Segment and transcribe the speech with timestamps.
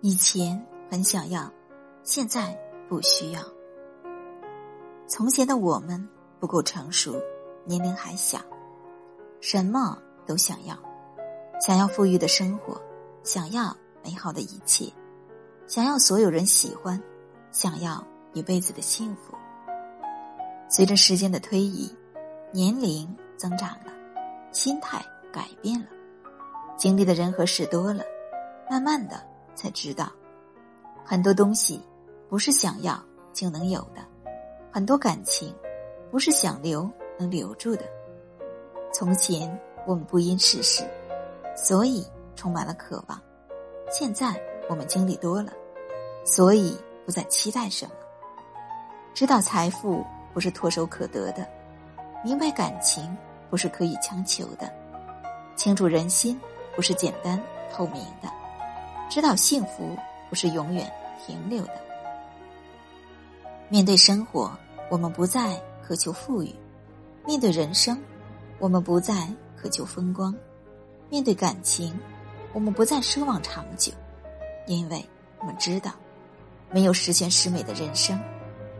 [0.00, 1.52] 以前很想要，
[2.04, 2.56] 现在
[2.88, 3.40] 不需要。
[5.08, 6.08] 从前的我们
[6.38, 7.20] 不够成熟，
[7.64, 8.38] 年龄还小，
[9.40, 10.76] 什么都想要，
[11.60, 12.80] 想要富裕的生活，
[13.24, 14.88] 想要美好的一切，
[15.66, 17.02] 想要所有人喜欢，
[17.50, 19.34] 想要一辈子的幸福。
[20.68, 21.92] 随着时间的推移，
[22.52, 23.92] 年龄增长了，
[24.52, 25.86] 心态改变了，
[26.76, 28.04] 经历的人和事多了，
[28.70, 29.26] 慢慢的。
[29.58, 30.08] 才知道，
[31.04, 31.82] 很多东西
[32.28, 32.96] 不是想要
[33.32, 34.00] 就能有的，
[34.70, 35.52] 很多感情
[36.12, 37.84] 不是想留能留住的。
[38.94, 40.88] 从前我们不因世事，
[41.56, 43.18] 所以充满了渴望；
[43.90, 45.52] 现在我们经历多了，
[46.24, 47.92] 所以不再期待什么。
[49.12, 51.44] 知道财富不是唾手可得的，
[52.24, 53.16] 明白感情
[53.50, 54.72] 不是可以强求的，
[55.56, 56.40] 清楚人心
[56.76, 58.37] 不是简单透明的。
[59.08, 59.96] 知道幸福
[60.28, 60.90] 不是永远
[61.24, 61.74] 停留的。
[63.68, 64.56] 面对生活，
[64.90, 66.54] 我们不再渴求富裕；
[67.24, 68.00] 面对人生，
[68.58, 70.32] 我们不再渴求风光；
[71.10, 71.98] 面对感情，
[72.52, 73.92] 我们不再奢望长久，
[74.66, 75.04] 因为
[75.40, 75.92] 我们知道，
[76.70, 78.18] 没有十全十美的人生，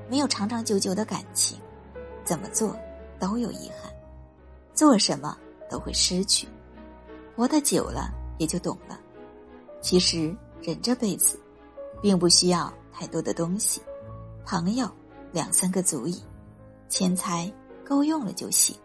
[0.08, 1.58] 没有长长久久的感情，
[2.24, 2.76] 怎么做
[3.18, 3.92] 都有遗憾，
[4.74, 5.36] 做什么
[5.70, 6.46] 都会失去。
[7.36, 8.98] 活得久了，也就懂了。
[9.88, 11.40] 其实人这辈子，
[12.02, 13.80] 并不需要太多的东西，
[14.44, 14.86] 朋友
[15.32, 16.22] 两三个足矣，
[16.90, 17.50] 钱财
[17.86, 18.76] 够用了就行，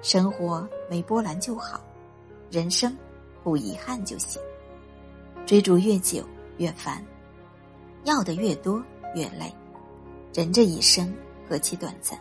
[0.00, 1.78] 生活没波澜就好，
[2.50, 2.96] 人生
[3.44, 4.40] 不遗憾就行。
[5.44, 6.24] 追逐越久
[6.56, 7.04] 越烦，
[8.04, 8.82] 要的越多
[9.14, 9.54] 越累，
[10.32, 11.14] 人这一生
[11.46, 12.18] 何其短暂，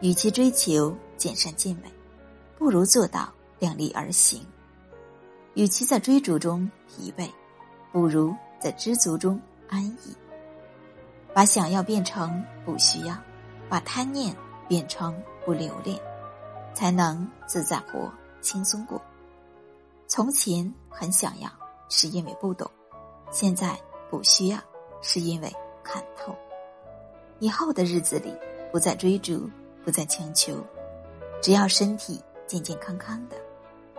[0.00, 1.88] 与其追求尽善尽美，
[2.58, 4.44] 不如做到量力而行。
[5.56, 7.26] 与其在追逐中疲惫，
[7.90, 9.40] 不如在知足中
[9.70, 10.14] 安逸。
[11.32, 13.16] 把想要变成不需要，
[13.66, 14.36] 把贪念
[14.68, 15.16] 变成
[15.46, 15.98] 不留恋，
[16.74, 18.12] 才能自在活，
[18.42, 19.00] 轻松过。
[20.06, 21.50] 从前很想要，
[21.88, 22.68] 是因为不懂；
[23.30, 23.80] 现在
[24.10, 24.58] 不需要，
[25.00, 25.50] 是因为
[25.82, 26.36] 看透。
[27.38, 28.30] 以后的日子里，
[28.70, 29.48] 不再追逐，
[29.86, 30.62] 不再强求，
[31.40, 33.36] 只要身体健健康康的，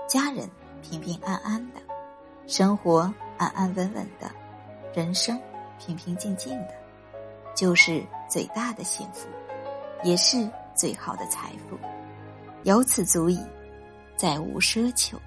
[0.08, 0.48] 家人。
[0.90, 1.82] 平平安安的，
[2.48, 4.32] 生活安安稳稳的，
[4.94, 5.38] 人生
[5.78, 6.74] 平平静静的，
[7.54, 9.28] 就是最大的幸福，
[10.04, 11.78] 也是最好的财富。
[12.64, 13.38] 由此足矣，
[14.16, 15.20] 再无奢求。